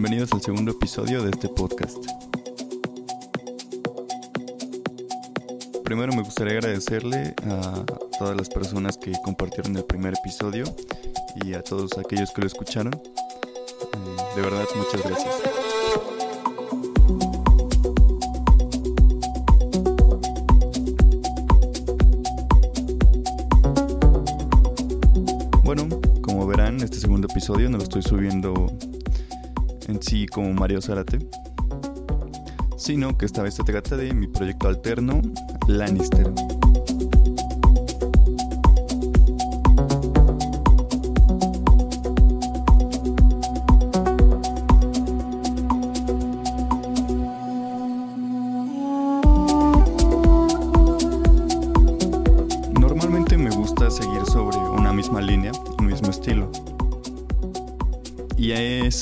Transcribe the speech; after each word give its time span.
bienvenidos 0.00 0.32
al 0.32 0.40
segundo 0.40 0.70
episodio 0.70 1.24
de 1.24 1.30
este 1.30 1.48
podcast. 1.48 1.98
Primero 5.82 6.12
me 6.12 6.22
gustaría 6.22 6.52
agradecerle 6.52 7.34
a 7.44 7.84
todas 8.16 8.36
las 8.36 8.48
personas 8.48 8.96
que 8.96 9.10
compartieron 9.24 9.76
el 9.76 9.84
primer 9.84 10.14
episodio 10.14 10.66
y 11.44 11.54
a 11.54 11.62
todos 11.62 11.98
aquellos 11.98 12.30
que 12.30 12.42
lo 12.42 12.46
escucharon. 12.46 12.94
Eh, 12.94 14.36
de 14.36 14.42
verdad, 14.42 14.64
muchas 14.76 15.02
gracias. 15.02 15.34
Bueno, 25.64 25.88
como 26.22 26.46
verán, 26.46 26.80
este 26.82 27.00
segundo 27.00 27.26
episodio 27.28 27.68
no 27.68 27.78
lo 27.78 27.82
estoy 27.82 28.02
subiendo 28.02 28.68
en 29.88 30.02
sí 30.02 30.26
como 30.26 30.52
Mario 30.52 30.80
Zarate, 30.80 31.18
sino 32.76 33.18
que 33.18 33.26
esta 33.26 33.42
vez 33.42 33.54
se 33.54 33.64
trata 33.64 33.96
de 33.96 34.14
mi 34.14 34.28
proyecto 34.28 34.68
alterno, 34.68 35.20
Lannister. 35.66 36.32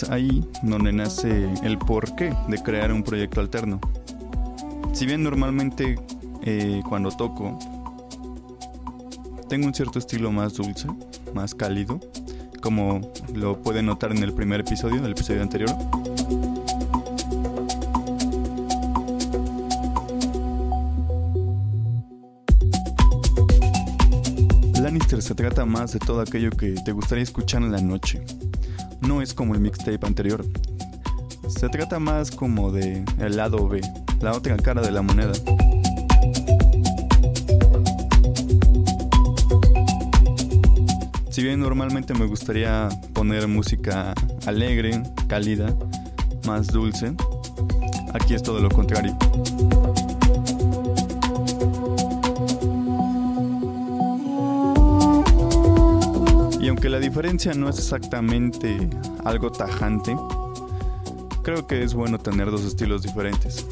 Ahí 0.05 0.45
donde 0.63 0.93
nace 0.93 1.49
el 1.63 1.79
porqué 1.79 2.35
de 2.49 2.59
crear 2.63 2.93
un 2.93 3.03
proyecto 3.03 3.41
alterno. 3.41 3.81
Si 4.93 5.07
bien 5.07 5.23
normalmente 5.23 5.97
eh, 6.43 6.83
cuando 6.89 7.11
toco 7.11 7.59
tengo 9.49 9.67
un 9.67 9.75
cierto 9.75 9.99
estilo 9.99 10.33
más 10.33 10.55
dulce, 10.55 10.89
más 11.35 11.55
cálido, 11.55 12.01
como 12.61 13.01
lo 13.35 13.63
pueden 13.63 13.87
notar 13.87 14.11
en 14.11 14.23
el 14.23 14.33
primer 14.33 14.61
episodio, 14.61 15.05
el 15.05 15.13
episodio 15.13 15.43
anterior. 15.43 15.71
Lannister 24.81 25.23
se 25.23 25.35
trata 25.35 25.65
más 25.65 25.93
de 25.93 25.99
todo 26.01 26.21
aquello 26.21 26.51
que 26.51 26.73
te 26.73 26.93
gustaría 26.93 27.23
escuchar 27.23 27.63
en 27.63 27.73
la 27.73 27.81
noche. 27.81 28.23
No 29.07 29.23
es 29.23 29.35
como 29.35 29.55
el 29.55 29.61
mixtape 29.61 30.05
anterior. 30.05 30.45
Se 31.49 31.69
trata 31.69 32.01
más 32.01 32.31
como 32.31 32.73
de 32.73 33.05
el 33.19 33.37
lado 33.37 33.69
B, 33.69 33.81
la 34.21 34.33
otra 34.33 34.57
cara 34.57 34.83
de 34.83 34.91
la 34.91 35.03
moneda. 35.03 35.33
Si 41.31 41.43
bien 41.43 41.61
normalmente 41.61 42.15
me 42.15 42.27
gustaría 42.27 42.89
poner 43.13 43.47
música 43.47 44.13
alegre, 44.47 45.03
cálida, 45.29 45.75
más 46.47 46.67
dulce, 46.69 47.15
aquí 48.13 48.35
es 48.35 48.43
todo 48.43 48.61
lo 48.61 48.71
contrario. 48.71 49.17
Y 56.67 56.69
aunque 56.69 56.89
la 56.89 56.99
diferencia 56.99 57.55
no 57.55 57.69
es 57.69 57.79
exactamente 57.79 58.91
algo 59.25 59.53
tajante, 59.53 60.17
creo 61.45 61.65
que 61.69 61.85
es 61.85 61.95
bueno 61.95 62.19
tener 62.19 62.51
dos 62.51 62.65
estilos 62.65 63.05
diferentes. 63.05 63.65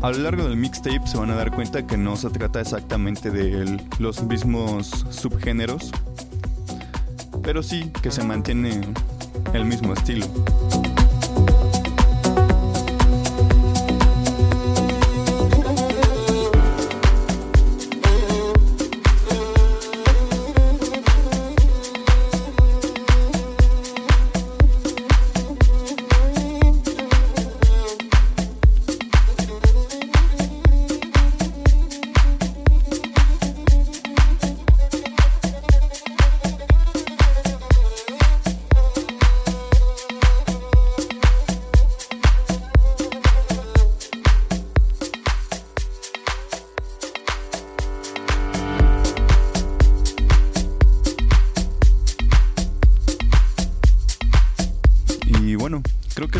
A 0.00 0.10
lo 0.10 0.18
largo 0.20 0.44
del 0.44 0.56
mixtape 0.56 1.06
se 1.06 1.18
van 1.18 1.32
a 1.32 1.34
dar 1.34 1.54
cuenta 1.54 1.86
que 1.86 1.98
no 1.98 2.16
se 2.16 2.30
trata 2.30 2.62
exactamente 2.62 3.30
de 3.30 3.78
los 3.98 4.22
mismos 4.22 5.04
subgéneros, 5.10 5.90
pero 7.42 7.62
sí 7.62 7.92
que 8.00 8.10
se 8.10 8.24
mantiene 8.24 8.80
el 9.52 9.66
mismo 9.66 9.92
estilo. 9.92 10.24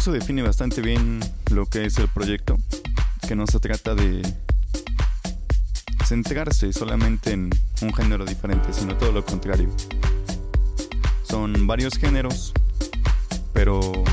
Eso 0.06 0.12
define 0.12 0.42
bastante 0.42 0.82
bien 0.82 1.18
lo 1.50 1.66
que 1.66 1.84
es 1.84 1.98
el 1.98 2.06
proyecto, 2.06 2.56
que 3.26 3.34
no 3.34 3.44
se 3.48 3.58
trata 3.58 3.96
de 3.96 4.22
centrarse 6.04 6.72
solamente 6.72 7.32
en 7.32 7.50
un 7.82 7.92
género 7.92 8.24
diferente, 8.24 8.72
sino 8.72 8.96
todo 8.96 9.10
lo 9.10 9.24
contrario. 9.24 9.68
Son 11.24 11.66
varios 11.66 11.98
géneros, 11.98 12.52
pero 13.52 14.04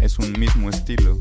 es 0.00 0.18
un 0.18 0.32
mismo 0.32 0.68
estilo. 0.68 1.16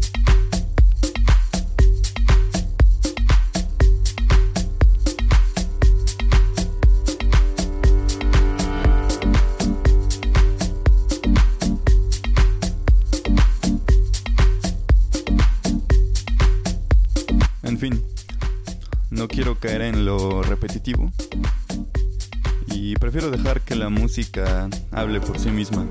Y 22.67 22.95
prefiero 22.95 23.29
dejar 23.29 23.62
que 23.62 23.75
la 23.75 23.89
música 23.89 24.67
hable 24.91 25.21
por 25.21 25.38
sí 25.38 25.50
misma. 25.51 25.85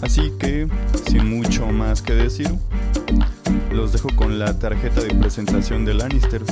Así 0.00 0.32
que, 0.38 0.68
sin 1.08 1.28
mucho 1.28 1.66
más 1.66 2.02
que 2.02 2.14
decir, 2.14 2.50
los 3.72 3.92
dejo 3.92 4.08
con 4.14 4.38
la 4.38 4.58
tarjeta 4.58 5.00
de 5.00 5.14
presentación 5.14 5.84
de 5.84 5.94
Lannister. 5.94 6.42